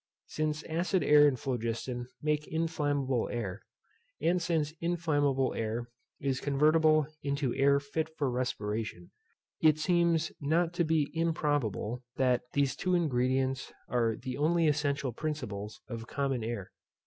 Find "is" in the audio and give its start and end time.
6.19-6.39